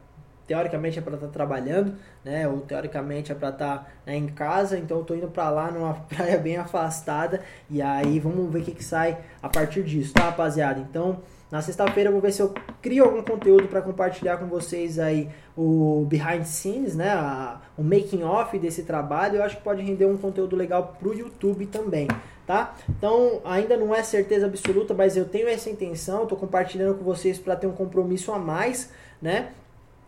teoricamente 0.51 0.99
é 0.99 1.01
para 1.01 1.15
estar 1.15 1.27
tá 1.27 1.31
trabalhando, 1.31 1.93
né? 2.25 2.45
Ou 2.45 2.59
teoricamente 2.59 3.31
é 3.31 3.35
para 3.35 3.49
estar 3.49 3.77
tá, 3.77 3.87
né, 4.05 4.17
em 4.17 4.27
casa, 4.27 4.77
então 4.77 4.97
eu 4.97 5.05
tô 5.05 5.15
indo 5.15 5.29
para 5.29 5.49
lá 5.49 5.71
numa 5.71 5.93
praia 6.13 6.37
bem 6.37 6.57
afastada 6.57 7.39
e 7.69 7.81
aí 7.81 8.19
vamos 8.19 8.51
ver 8.51 8.59
o 8.59 8.63
que, 8.63 8.73
que 8.73 8.83
sai 8.83 9.17
a 9.41 9.47
partir 9.47 9.81
disso, 9.83 10.13
tá, 10.13 10.25
rapaziada? 10.25 10.81
Então, 10.81 11.19
na 11.49 11.61
sexta-feira 11.61 12.09
eu 12.09 12.11
vou 12.11 12.21
ver 12.21 12.33
se 12.33 12.41
eu 12.41 12.53
crio 12.81 13.05
algum 13.05 13.23
conteúdo 13.23 13.69
para 13.69 13.81
compartilhar 13.81 14.37
com 14.37 14.47
vocês 14.47 14.99
aí 14.99 15.29
o 15.55 16.05
behind 16.09 16.43
scenes, 16.43 16.95
né? 16.97 17.11
A, 17.11 17.61
o 17.77 17.83
making 17.83 18.23
off 18.23 18.57
desse 18.59 18.83
trabalho. 18.83 19.37
Eu 19.37 19.43
acho 19.43 19.55
que 19.55 19.63
pode 19.63 19.81
render 19.81 20.05
um 20.05 20.17
conteúdo 20.17 20.57
legal 20.57 20.97
pro 20.99 21.13
YouTube 21.13 21.65
também, 21.67 22.09
tá? 22.45 22.75
Então, 22.89 23.39
ainda 23.45 23.77
não 23.77 23.95
é 23.95 24.03
certeza 24.03 24.47
absoluta, 24.47 24.93
mas 24.93 25.15
eu 25.15 25.23
tenho 25.23 25.47
essa 25.47 25.69
intenção, 25.69 26.25
tô 26.25 26.35
compartilhando 26.35 26.97
com 26.97 27.05
vocês 27.05 27.39
para 27.39 27.55
ter 27.55 27.67
um 27.67 27.73
compromisso 27.73 28.33
a 28.33 28.39
mais, 28.39 28.91
né? 29.21 29.51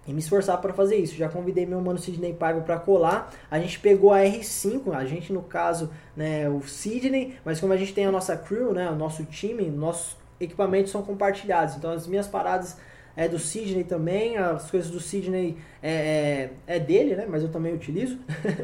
E 0.08 0.14
me 0.14 0.20
esforçar 0.20 0.60
para 0.60 0.74
fazer 0.74 0.98
isso. 0.98 1.16
Já 1.16 1.30
convidei 1.30 1.66
meu 1.66 1.80
mano 1.82 1.98
Sidney 2.00 2.34
Paiva 2.34 2.62
para 2.62 2.80
colar. 2.80 3.34
A 3.50 3.60
gente 3.60 3.80
pegou 3.80 4.12
a 4.12 4.20
R5, 4.20 4.94
a 4.94 5.06
gente 5.06 5.32
no 5.32 5.42
caso, 5.42 5.90
né, 6.16 6.50
o 6.50 6.62
Sidney, 6.62 7.38
mas 7.46 7.60
como 7.60 7.74
a 7.74 7.78
gente 7.78 7.94
tem 7.94 8.06
a 8.06 8.12
nossa 8.12 8.36
crew, 8.36 8.74
né, 8.74 8.90
o 8.90 8.96
nosso 8.96 9.24
time, 9.26 9.70
nossos 9.70 10.18
equipamentos 10.40 10.92
são 10.92 11.02
compartilhados. 11.02 11.76
Então 11.76 11.92
as 11.92 12.08
minhas 12.08 12.28
paradas 12.28 12.78
é 13.16 13.28
do 13.28 13.38
Sidney 13.38 13.84
também, 13.84 14.38
as 14.38 14.72
coisas 14.72 14.90
do 14.90 15.00
Sidney 15.00 15.58
é, 15.82 16.50
é, 16.68 16.76
é 16.76 16.80
dele, 16.80 17.16
né? 17.16 17.28
Mas 17.30 17.44
eu 17.44 17.50
também 17.50 17.74
utilizo. 17.74 18.18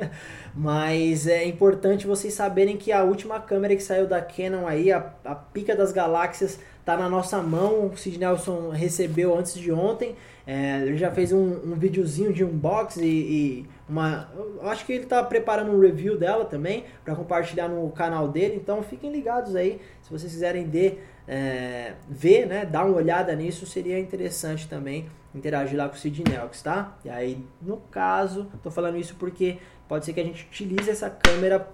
Mas 0.55 1.27
é 1.27 1.45
importante 1.45 2.07
vocês 2.07 2.33
saberem 2.33 2.75
que 2.75 2.91
a 2.91 3.03
última 3.03 3.39
câmera 3.39 3.75
que 3.75 3.83
saiu 3.83 4.07
da 4.07 4.21
Canon 4.21 4.65
aí, 4.65 4.91
a, 4.91 5.13
a 5.23 5.35
pica 5.35 5.75
das 5.75 5.91
galáxias, 5.91 6.59
tá 6.83 6.97
na 6.97 7.07
nossa 7.07 7.41
mão. 7.41 7.87
O 7.87 7.97
Sid 7.97 8.17
Nelson 8.17 8.69
recebeu 8.69 9.37
antes 9.37 9.53
de 9.53 9.71
ontem. 9.71 10.15
É, 10.47 10.81
ele 10.81 10.97
já 10.97 11.11
fez 11.11 11.31
um, 11.31 11.73
um 11.73 11.75
videozinho 11.75 12.33
de 12.33 12.43
unboxing 12.43 13.03
e, 13.03 13.07
e 13.07 13.65
uma. 13.87 14.27
Acho 14.63 14.83
que 14.83 14.93
ele 14.93 15.03
está 15.03 15.23
preparando 15.23 15.71
um 15.71 15.79
review 15.79 16.17
dela 16.17 16.45
também 16.45 16.85
para 17.05 17.13
compartilhar 17.13 17.67
no 17.67 17.87
canal 17.91 18.27
dele. 18.27 18.55
Então 18.55 18.81
fiquem 18.81 19.11
ligados 19.11 19.55
aí. 19.55 19.79
Se 20.09 20.13
vocês 20.17 20.33
quiserem 20.33 20.67
de, 20.67 20.95
é, 21.27 21.93
ver, 22.09 22.47
né, 22.47 22.65
dar 22.65 22.83
uma 22.83 22.97
olhada 22.97 23.35
nisso, 23.35 23.67
seria 23.67 23.99
interessante 23.99 24.67
também 24.67 25.07
interagir 25.35 25.77
lá 25.77 25.87
com 25.87 25.93
o 25.93 25.97
Sid 25.99 26.23
Nelson, 26.27 26.63
tá? 26.63 26.97
E 27.05 27.09
aí, 27.09 27.45
no 27.61 27.77
caso, 27.77 28.51
tô 28.63 28.71
falando 28.71 28.97
isso 28.97 29.15
porque 29.19 29.59
pode 29.87 30.03
ser 30.03 30.13
que 30.13 30.19
a 30.19 30.23
gente 30.23 30.47
utilize 30.47 30.89
essa 30.89 31.11
câmera 31.11 31.69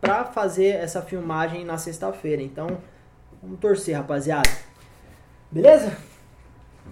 para 0.00 0.24
fazer 0.24 0.68
essa 0.68 1.02
filmagem 1.02 1.66
na 1.66 1.76
sexta-feira. 1.76 2.40
Então, 2.40 2.78
vamos 3.42 3.60
torcer, 3.60 3.94
rapaziada. 3.94 4.48
Beleza? 5.50 5.94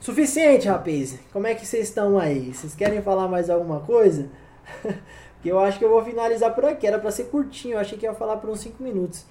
Suficiente, 0.00 0.68
rapaz. 0.68 1.18
Como 1.32 1.46
é 1.46 1.54
que 1.54 1.66
vocês 1.66 1.88
estão 1.88 2.18
aí? 2.18 2.52
Vocês 2.52 2.74
querem 2.74 3.00
falar 3.00 3.26
mais 3.26 3.48
alguma 3.48 3.80
coisa? 3.80 4.28
Porque 5.34 5.50
eu 5.50 5.58
acho 5.58 5.78
que 5.78 5.84
eu 5.86 5.88
vou 5.88 6.04
finalizar 6.04 6.54
por 6.54 6.66
aqui. 6.66 6.86
Era 6.86 6.98
pra 6.98 7.10
ser 7.10 7.24
curtinho. 7.24 7.76
Eu 7.76 7.78
achei 7.78 7.96
que 7.96 8.04
ia 8.04 8.12
falar 8.12 8.36
por 8.36 8.50
uns 8.50 8.60
5 8.60 8.82
minutos. 8.82 9.24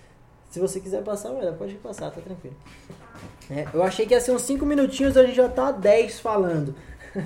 Se 0.53 0.59
você 0.59 0.79
quiser 0.79 1.03
passar, 1.03 1.31
pode 1.57 1.73
passar, 1.77 2.11
tá 2.11 2.21
tranquilo. 2.21 2.55
É, 3.49 3.65
eu 3.73 3.81
achei 3.81 4.05
que 4.05 4.13
ia 4.13 4.21
ser 4.21 4.33
uns 4.33 4.43
5 4.43 4.63
minutinhos, 4.63 5.17
a 5.17 5.25
gente 5.25 5.33
já 5.33 5.49
tá 5.49 5.71
10 5.71 6.19
falando. 6.19 6.75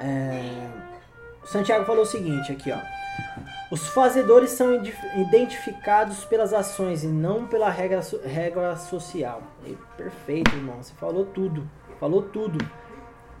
é, 0.00 0.68
o 1.40 1.46
Santiago 1.46 1.84
falou 1.84 2.02
o 2.02 2.06
seguinte 2.06 2.50
aqui, 2.50 2.72
ó. 2.72 2.78
Os 3.70 3.86
fazedores 3.90 4.50
são 4.50 4.74
identificados 5.14 6.24
pelas 6.24 6.52
ações 6.52 7.04
e 7.04 7.06
não 7.06 7.46
pela 7.46 7.70
regra, 7.70 8.00
regra 8.24 8.74
social. 8.74 9.40
E, 9.64 9.78
perfeito, 9.96 10.52
irmão. 10.56 10.82
Você 10.82 10.94
falou 10.94 11.26
tudo. 11.26 11.70
Falou 12.00 12.22
tudo. 12.22 12.58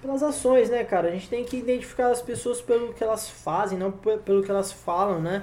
Pelas 0.00 0.22
ações, 0.22 0.70
né, 0.70 0.84
cara? 0.84 1.08
A 1.08 1.10
gente 1.10 1.28
tem 1.28 1.42
que 1.42 1.56
identificar 1.56 2.12
as 2.12 2.22
pessoas 2.22 2.60
pelo 2.60 2.94
que 2.94 3.02
elas 3.02 3.28
fazem, 3.28 3.76
não 3.76 3.90
pelo 3.90 4.44
que 4.44 4.50
elas 4.52 4.70
falam, 4.70 5.20
né? 5.20 5.42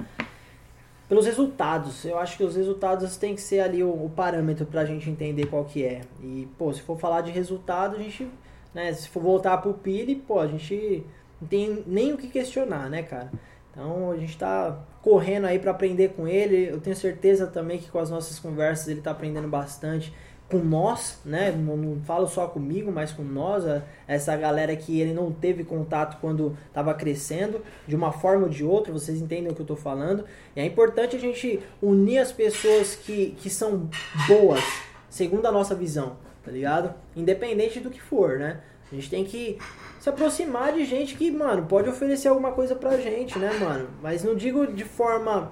Pelos 1.10 1.26
resultados. 1.26 2.06
Eu 2.06 2.20
acho 2.20 2.38
que 2.38 2.44
os 2.44 2.56
resultados 2.56 3.18
têm 3.18 3.34
que 3.34 3.42
ser 3.42 3.62
ali 3.62 3.84
o, 3.84 3.90
o 3.90 4.12
parâmetro 4.16 4.66
para 4.68 4.82
a 4.82 4.86
gente 4.86 5.10
entender 5.10 5.48
qual 5.48 5.66
que 5.66 5.84
é. 5.84 6.02
E, 6.22 6.48
pô, 6.58 6.72
se 6.72 6.82
for 6.84 6.98
falar 7.00 7.22
de 7.22 7.32
resultado, 7.32 7.96
a 7.96 8.00
gente, 8.00 8.28
né, 8.74 8.94
se 8.94 9.10
for 9.10 9.22
voltar 9.22 9.58
pro 9.58 9.74
Pili, 9.74 10.16
pô, 10.16 10.40
a 10.40 10.48
gente 10.48 11.04
não 11.42 11.48
tem 11.48 11.84
nem 11.88 12.14
o 12.14 12.18
que 12.18 12.28
questionar, 12.28 12.88
né, 12.90 13.02
cara? 13.02 13.32
Então, 13.72 14.12
a 14.12 14.18
gente 14.18 14.30
está 14.30 14.78
correndo 15.02 15.48
aí 15.48 15.58
para 15.58 15.72
aprender 15.72 16.10
com 16.10 16.28
ele. 16.28 16.70
Eu 16.70 16.80
tenho 16.80 16.96
certeza 16.96 17.48
também 17.48 17.80
que 17.80 17.90
com 17.90 17.98
as 17.98 18.12
nossas 18.12 18.38
conversas 18.38 18.88
ele 18.88 19.00
está 19.00 19.12
aprendendo 19.12 19.48
bastante 19.48 20.14
com 20.50 20.58
nós, 20.58 21.20
né? 21.24 21.52
Não, 21.52 21.78
não, 21.78 22.02
falo 22.02 22.28
só 22.28 22.48
comigo, 22.48 22.92
mas 22.92 23.12
com 23.12 23.24
nós, 23.24 23.64
essa 24.08 24.36
galera 24.36 24.76
que 24.76 25.00
ele 25.00 25.14
não 25.14 25.32
teve 25.32 25.64
contato 25.64 26.20
quando 26.20 26.58
estava 26.68 26.94
crescendo, 26.94 27.62
de 27.88 27.96
uma 27.96 28.12
forma 28.12 28.46
ou 28.46 28.50
de 28.50 28.64
outra, 28.64 28.92
vocês 28.92 29.22
entendem 29.22 29.52
o 29.52 29.56
que 29.56 29.62
eu 29.62 29.64
estou 29.64 29.78
falando. 29.78 30.26
E 30.56 30.60
é 30.60 30.66
importante 30.66 31.16
a 31.16 31.20
gente 31.20 31.60
unir 31.82 32.18
as 32.18 32.32
pessoas 32.32 32.96
que, 32.96 33.36
que 33.38 33.50
são 33.50 33.90
boas, 34.28 34.64
segundo 35.10 35.46
a 35.46 35.52
nossa 35.52 35.76
visão, 35.76 36.18
tá 36.44 36.52
ligado? 36.52 36.94
Independente 37.16 37.80
do 37.80 37.92
que 37.92 38.02
for, 38.02 38.40
né? 38.40 38.62
A 38.92 38.96
gente 38.96 39.10
tem 39.10 39.24
que 39.24 39.60
se 40.00 40.10
aproximar 40.10 40.74
de 40.74 40.84
gente 40.84 41.16
que, 41.16 41.30
mano, 41.30 41.68
pode 41.68 41.88
oferecer 41.88 42.28
alguma 42.28 42.52
coisa 42.52 42.74
pra 42.74 42.98
gente, 42.98 43.38
né, 43.38 43.52
mano? 43.60 43.88
Mas 44.02 44.24
não 44.24 44.34
digo 44.36 44.66
de 44.66 44.84
forma. 44.84 45.52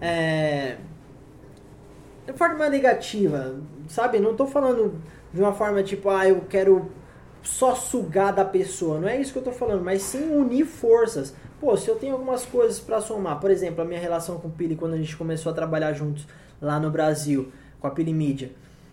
É, 0.00 0.76
de 2.26 2.32
forma 2.32 2.68
negativa, 2.68 3.56
sabe? 3.88 4.18
Não 4.18 4.34
tô 4.34 4.46
falando 4.46 4.94
de 5.32 5.40
uma 5.40 5.52
forma 5.52 5.82
tipo, 5.82 6.08
ah, 6.08 6.28
eu 6.28 6.42
quero 6.48 6.90
só 7.42 7.74
sugar 7.74 8.32
da 8.32 8.44
pessoa. 8.44 8.98
Não 8.98 9.08
é 9.08 9.20
isso 9.20 9.32
que 9.32 9.38
eu 9.38 9.44
tô 9.44 9.52
falando, 9.52 9.82
mas 9.82 10.02
sim 10.02 10.30
unir 10.30 10.64
forças. 10.64 11.34
Pô, 11.60 11.76
se 11.76 11.88
eu 11.88 11.96
tenho 11.96 12.12
algumas 12.12 12.44
coisas 12.44 12.78
para 12.78 13.00
somar, 13.00 13.40
por 13.40 13.50
exemplo, 13.50 13.82
a 13.82 13.84
minha 13.84 14.00
relação 14.00 14.38
com 14.38 14.48
o 14.48 14.50
Pili 14.50 14.76
quando 14.76 14.94
a 14.94 14.98
gente 14.98 15.16
começou 15.16 15.52
a 15.52 15.54
trabalhar 15.54 15.92
juntos 15.92 16.26
lá 16.60 16.78
no 16.78 16.90
Brasil, 16.90 17.50
com 17.80 17.86
a 17.86 17.90
Pili 17.90 18.12
Media, 18.12 18.50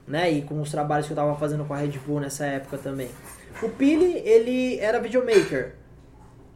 né? 0.07 0.31
E 0.31 0.41
com 0.41 0.61
os 0.61 0.71
trabalhos 0.71 1.07
que 1.07 1.13
eu 1.13 1.17
tava 1.17 1.35
fazendo 1.35 1.65
com 1.65 1.73
a 1.73 1.77
Red 1.77 1.99
Bull 2.05 2.19
nessa 2.19 2.45
época 2.45 2.77
também. 2.77 3.09
O 3.61 3.69
Pili, 3.69 4.17
ele 4.19 4.79
era 4.79 4.99
videomaker. 4.99 5.75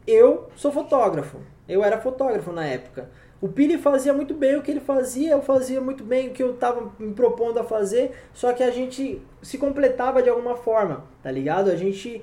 Eu 0.06 0.48
sou 0.56 0.72
fotógrafo. 0.72 1.38
Eu 1.68 1.84
era 1.84 2.00
fotógrafo 2.00 2.52
na 2.52 2.64
época. 2.64 3.10
O 3.40 3.48
Pili 3.48 3.78
fazia 3.78 4.12
muito 4.12 4.34
bem 4.34 4.56
o 4.56 4.62
que 4.62 4.70
ele 4.70 4.80
fazia, 4.80 5.30
eu 5.30 5.42
fazia 5.42 5.80
muito 5.80 6.02
bem 6.02 6.28
o 6.28 6.32
que 6.32 6.42
eu 6.42 6.54
estava 6.54 6.92
me 6.98 7.14
propondo 7.14 7.58
a 7.58 7.64
fazer, 7.64 8.12
só 8.34 8.52
que 8.52 8.64
a 8.64 8.70
gente 8.70 9.22
se 9.40 9.58
completava 9.58 10.20
de 10.20 10.28
alguma 10.28 10.56
forma, 10.56 11.04
tá 11.22 11.30
ligado? 11.30 11.70
A 11.70 11.76
gente 11.76 12.20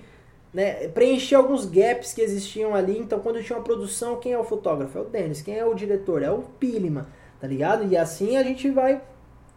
né, 0.54 0.90
preenchia 0.90 1.38
alguns 1.38 1.66
gaps 1.66 2.14
que 2.14 2.22
existiam 2.22 2.76
ali, 2.76 3.00
então 3.00 3.20
quando 3.20 3.42
tinha 3.42 3.58
uma 3.58 3.64
produção, 3.64 4.18
quem 4.18 4.34
é 4.34 4.38
o 4.38 4.44
fotógrafo? 4.44 4.98
É 4.98 5.02
o 5.02 5.06
Denis, 5.06 5.42
quem 5.42 5.58
é 5.58 5.66
o 5.66 5.74
diretor? 5.74 6.22
É 6.22 6.30
o 6.30 6.40
Pilima, 6.40 7.08
tá 7.40 7.48
ligado? 7.48 7.86
E 7.90 7.96
assim 7.96 8.36
a 8.36 8.44
gente 8.44 8.70
vai 8.70 9.02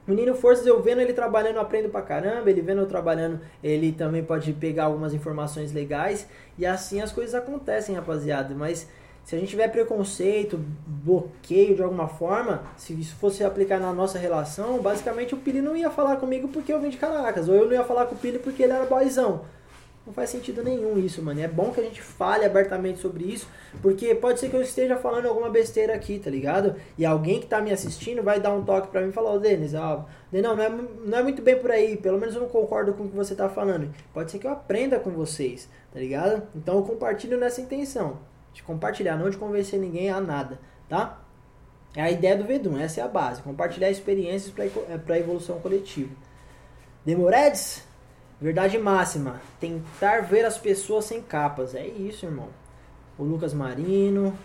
unindo 0.06 0.34
forças, 0.36 0.66
eu 0.66 0.80
vendo 0.80 1.00
ele 1.00 1.12
trabalhando, 1.12 1.58
aprendo 1.58 1.88
pra 1.88 2.02
caramba, 2.02 2.48
ele 2.48 2.62
vendo 2.62 2.80
eu 2.80 2.86
trabalhando, 2.86 3.40
ele 3.62 3.92
também 3.92 4.24
pode 4.24 4.52
pegar 4.54 4.84
algumas 4.84 5.12
informações 5.12 5.72
legais, 5.72 6.26
e 6.56 6.64
assim 6.64 7.00
as 7.00 7.12
coisas 7.12 7.34
acontecem, 7.34 7.94
rapaziada, 7.94 8.54
mas 8.54 8.88
se 9.28 9.36
a 9.36 9.38
gente 9.38 9.50
tiver 9.50 9.68
preconceito, 9.68 10.58
bloqueio 10.86 11.76
de 11.76 11.82
alguma 11.82 12.08
forma, 12.08 12.62
se 12.78 12.98
isso 12.98 13.14
fosse 13.16 13.44
aplicar 13.44 13.78
na 13.78 13.92
nossa 13.92 14.18
relação, 14.18 14.80
basicamente 14.80 15.34
o 15.34 15.36
Pili 15.36 15.60
não 15.60 15.76
ia 15.76 15.90
falar 15.90 16.16
comigo 16.16 16.48
porque 16.48 16.72
eu 16.72 16.80
vim 16.80 16.88
de 16.88 16.96
Caracas, 16.96 17.46
ou 17.46 17.54
eu 17.54 17.66
não 17.66 17.72
ia 17.74 17.84
falar 17.84 18.06
com 18.06 18.14
o 18.14 18.18
Pili 18.18 18.38
porque 18.38 18.62
ele 18.62 18.72
era 18.72 18.86
boizão. 18.86 19.42
Não 20.06 20.14
faz 20.14 20.30
sentido 20.30 20.64
nenhum 20.64 20.98
isso, 20.98 21.20
mano. 21.20 21.42
É 21.42 21.46
bom 21.46 21.70
que 21.72 21.78
a 21.78 21.84
gente 21.84 22.00
fale 22.00 22.46
abertamente 22.46 23.00
sobre 23.00 23.24
isso, 23.24 23.46
porque 23.82 24.14
pode 24.14 24.40
ser 24.40 24.48
que 24.48 24.56
eu 24.56 24.62
esteja 24.62 24.96
falando 24.96 25.26
alguma 25.28 25.50
besteira 25.50 25.94
aqui, 25.94 26.18
tá 26.18 26.30
ligado? 26.30 26.76
E 26.96 27.04
alguém 27.04 27.38
que 27.38 27.46
tá 27.46 27.60
me 27.60 27.70
assistindo 27.70 28.22
vai 28.22 28.40
dar 28.40 28.54
um 28.54 28.64
toque 28.64 28.88
pra 28.88 29.02
mim 29.02 29.10
e 29.10 29.12
falar, 29.12 29.32
ô 29.32 29.38
Denis, 29.38 29.74
ó, 29.74 30.06
não, 30.32 30.56
não 30.56 30.62
é, 30.62 30.70
não 31.04 31.18
é 31.18 31.22
muito 31.22 31.42
bem 31.42 31.58
por 31.58 31.70
aí, 31.70 31.98
pelo 31.98 32.18
menos 32.18 32.34
eu 32.34 32.40
não 32.40 32.48
concordo 32.48 32.94
com 32.94 33.04
o 33.04 33.08
que 33.10 33.14
você 33.14 33.34
tá 33.34 33.46
falando. 33.50 33.94
Pode 34.14 34.30
ser 34.30 34.38
que 34.38 34.46
eu 34.46 34.52
aprenda 34.52 34.98
com 34.98 35.10
vocês, 35.10 35.68
tá 35.92 36.00
ligado? 36.00 36.44
Então 36.56 36.76
eu 36.76 36.82
compartilho 36.82 37.36
nessa 37.36 37.60
intenção 37.60 38.16
de 38.58 38.62
compartilhar, 38.64 39.16
não 39.16 39.30
de 39.30 39.36
convencer 39.36 39.78
ninguém 39.78 40.10
a 40.10 40.20
nada, 40.20 40.60
tá? 40.88 41.20
É 41.94 42.02
a 42.02 42.10
ideia 42.10 42.36
do 42.36 42.44
Vedum, 42.44 42.76
essa 42.76 43.00
é 43.00 43.04
a 43.04 43.08
base, 43.08 43.40
compartilhar 43.40 43.88
experiências 43.88 44.52
para 44.52 45.14
a 45.14 45.18
evolução 45.18 45.60
coletiva. 45.60 46.10
Demoredes, 47.04 47.86
verdade 48.40 48.76
máxima, 48.76 49.40
tentar 49.60 50.22
ver 50.22 50.44
as 50.44 50.58
pessoas 50.58 51.04
sem 51.04 51.22
capas, 51.22 51.72
é 51.74 51.86
isso, 51.86 52.26
irmão. 52.26 52.48
O 53.16 53.22
Lucas 53.22 53.54
Marino, 53.54 54.36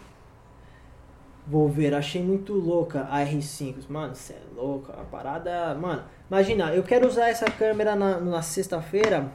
vou 1.48 1.68
ver, 1.68 1.96
achei 1.96 2.22
muito 2.22 2.54
louca 2.54 3.08
a 3.10 3.20
R5, 3.26 3.90
mano, 3.90 4.14
você 4.14 4.34
é 4.34 4.42
louca, 4.56 4.94
a 4.94 5.04
parada, 5.04 5.74
mano, 5.74 6.04
imagina, 6.30 6.72
eu 6.74 6.84
quero 6.84 7.08
usar 7.08 7.30
essa 7.30 7.46
câmera 7.46 7.96
na, 7.96 8.20
na 8.20 8.44
sexta-feira, 8.44 9.32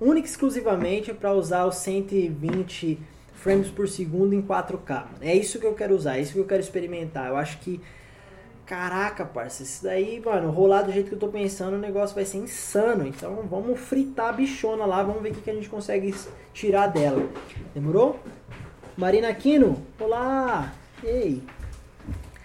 única 0.00 0.28
e 0.28 0.30
exclusivamente 0.30 1.12
para 1.12 1.32
usar 1.32 1.64
o 1.64 1.72
120 1.72 3.17
frames 3.38 3.68
por 3.68 3.88
segundo 3.88 4.34
em 4.34 4.42
4K. 4.42 5.04
É 5.20 5.34
isso 5.34 5.58
que 5.58 5.66
eu 5.66 5.74
quero 5.74 5.94
usar, 5.94 6.18
é 6.18 6.20
isso 6.20 6.32
que 6.32 6.38
eu 6.38 6.46
quero 6.46 6.60
experimentar. 6.60 7.28
Eu 7.28 7.36
acho 7.36 7.58
que, 7.58 7.80
caraca, 8.66 9.24
parça, 9.24 9.62
isso 9.62 9.84
daí, 9.84 10.20
mano, 10.20 10.50
rolar 10.50 10.82
do 10.82 10.92
jeito 10.92 11.08
que 11.08 11.14
eu 11.14 11.18
tô 11.18 11.28
pensando, 11.28 11.74
o 11.74 11.78
negócio 11.78 12.14
vai 12.14 12.24
ser 12.24 12.38
insano. 12.38 13.06
Então 13.06 13.46
vamos 13.48 13.78
fritar 13.80 14.30
a 14.30 14.32
bichona 14.32 14.84
lá, 14.84 15.02
vamos 15.02 15.22
ver 15.22 15.30
o 15.30 15.34
que, 15.34 15.40
que 15.40 15.50
a 15.50 15.54
gente 15.54 15.68
consegue 15.68 16.14
tirar 16.52 16.88
dela. 16.88 17.28
Demorou? 17.74 18.18
Marina 18.96 19.28
Aquino, 19.28 19.80
olá! 20.00 20.72
Ei! 21.02 21.42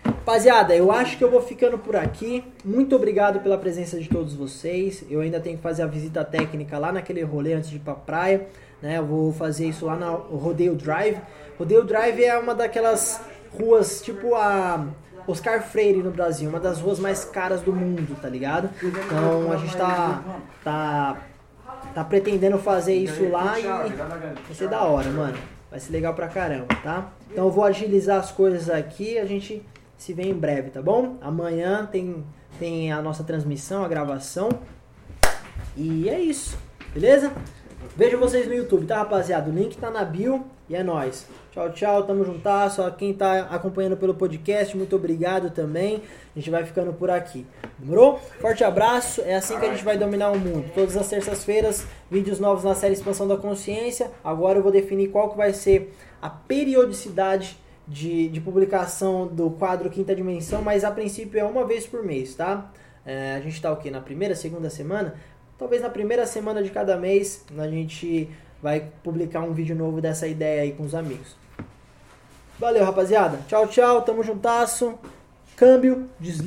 Rapaziada, 0.06 0.74
eu 0.76 0.90
acho 0.90 1.18
que 1.18 1.24
eu 1.24 1.30
vou 1.30 1.42
ficando 1.42 1.78
por 1.78 1.96
aqui. 1.96 2.46
Muito 2.64 2.96
obrigado 2.96 3.42
pela 3.42 3.58
presença 3.58 4.00
de 4.00 4.08
todos 4.08 4.34
vocês. 4.34 5.04
Eu 5.10 5.20
ainda 5.20 5.40
tenho 5.40 5.58
que 5.58 5.64
fazer 5.64 5.82
a 5.82 5.88
visita 5.88 6.24
técnica 6.24 6.78
lá 6.78 6.94
naquele 6.94 7.22
rolê 7.24 7.54
antes 7.54 7.70
de 7.70 7.76
ir 7.76 7.80
pra 7.80 7.94
praia. 7.94 8.48
Né? 8.84 8.98
Eu 8.98 9.06
vou 9.06 9.32
fazer 9.32 9.66
isso 9.66 9.86
lá 9.86 9.96
no 9.96 10.36
Rodeio 10.36 10.76
Drive. 10.76 11.18
Rodeio 11.58 11.86
Drive 11.86 12.22
é 12.22 12.38
uma 12.38 12.54
daquelas 12.54 13.22
ruas 13.58 14.02
tipo 14.02 14.36
a 14.36 14.86
Oscar 15.26 15.64
Freire 15.64 16.04
no 16.04 16.12
Brasil, 16.12 16.50
uma 16.50 16.60
das 16.60 16.82
ruas 16.82 17.00
mais 17.00 17.24
caras 17.24 17.62
do 17.62 17.72
mundo, 17.72 18.14
tá 18.22 18.28
ligado? 18.28 18.70
Então 18.84 19.54
a 19.54 19.56
gente 19.56 19.78
tá, 19.78 20.22
tá, 20.62 21.18
tá 21.96 22.04
pretendendo 22.04 22.58
fazer 22.58 22.94
isso 22.94 23.30
lá 23.30 23.58
e 23.58 23.64
vai 23.64 24.54
ser 24.54 24.68
da 24.68 24.84
hora, 24.84 25.10
mano. 25.10 25.38
Vai 25.72 25.80
ser 25.80 25.94
legal 25.94 26.14
pra 26.14 26.28
caramba, 26.28 26.68
tá? 26.84 27.10
Então 27.32 27.46
eu 27.46 27.52
vou 27.52 27.64
agilizar 27.64 28.20
as 28.20 28.34
coisas 28.34 28.70
aqui, 28.70 29.18
a 29.18 29.26
gente 29.26 29.66
se 29.98 30.12
vê 30.12 30.24
em 30.24 30.34
breve, 30.34 30.72
tá 30.72 30.82
bom? 30.82 31.18
Amanhã 31.22 31.88
tem, 31.90 32.22
tem 32.60 32.92
a 32.92 33.02
nossa 33.02 33.24
transmissão, 33.24 33.86
a 33.86 33.88
gravação. 33.88 34.50
E 35.78 36.10
é 36.10 36.20
isso, 36.20 36.58
beleza? 36.94 37.32
Vejo 37.96 38.18
vocês 38.18 38.48
no 38.48 38.56
YouTube, 38.56 38.88
tá, 38.88 38.98
rapaziada? 38.98 39.52
O 39.52 39.54
link 39.54 39.78
tá 39.78 39.92
na 39.92 40.04
bio 40.04 40.44
e 40.68 40.76
é 40.76 40.82
nóis. 40.82 41.28
Tchau, 41.52 41.72
tchau, 41.74 42.04
tamo 42.04 42.26
juntasso. 42.26 42.82
Ó, 42.82 42.90
quem 42.90 43.14
tá 43.14 43.42
acompanhando 43.52 43.96
pelo 43.96 44.16
podcast, 44.16 44.76
muito 44.76 44.96
obrigado 44.96 45.52
também. 45.52 46.02
A 46.36 46.40
gente 46.40 46.50
vai 46.50 46.66
ficando 46.66 46.92
por 46.92 47.12
aqui. 47.12 47.46
Demorou? 47.78 48.18
Forte 48.42 48.64
abraço. 48.64 49.22
É 49.22 49.36
assim 49.36 49.60
que 49.60 49.66
a 49.68 49.70
gente 49.70 49.84
vai 49.84 49.96
dominar 49.96 50.32
o 50.32 50.40
mundo. 50.40 50.72
Todas 50.74 50.98
as 50.98 51.08
terças-feiras, 51.08 51.86
vídeos 52.10 52.40
novos 52.40 52.64
na 52.64 52.74
série 52.74 52.94
Expansão 52.96 53.28
da 53.28 53.38
Consciência. 53.38 54.10
Agora 54.24 54.58
eu 54.58 54.64
vou 54.64 54.72
definir 54.72 55.10
qual 55.10 55.30
que 55.30 55.38
vai 55.38 55.54
ser 55.54 55.94
a 56.20 56.32
periodicidade 56.32 57.60
de, 57.88 58.28
de 58.28 58.42
publicação 58.42 59.28
do 59.28 59.52
quadro 59.52 59.92
Quinta 59.92 60.16
Dimensão, 60.16 60.64
mas 60.64 60.84
a 60.84 60.90
princípio 60.90 61.40
é 61.40 61.44
uma 61.44 61.64
vez 61.64 61.86
por 61.86 62.04
mês, 62.04 62.34
tá? 62.34 62.72
É, 63.06 63.36
a 63.36 63.42
gente 63.42 63.62
tá 63.62 63.72
o 63.72 63.76
quê? 63.76 63.92
Na 63.92 64.00
primeira, 64.00 64.34
segunda 64.34 64.70
semana? 64.70 65.16
Talvez 65.58 65.82
na 65.82 65.90
primeira 65.90 66.26
semana 66.26 66.62
de 66.64 66.70
cada 66.70 66.98
mês 66.98 67.46
a 67.58 67.68
gente 67.68 68.30
vai 68.62 68.88
publicar 69.04 69.42
um 69.42 69.54
vídeo 69.54 69.76
novo 69.76 70.02
dessa 70.02 70.28
ideia 70.28 70.64
aí 70.64 70.72
com 70.72 70.84
os 70.84 70.96
amigos. 70.96 71.36
Valeu, 72.60 72.86
rapaziada. 72.86 73.40
Tchau, 73.48 73.68
tchau. 73.68 74.02
Tamo 74.04 74.24
juntasso. 74.24 74.98
Câmbio, 75.56 76.10
desliga. 76.20 76.42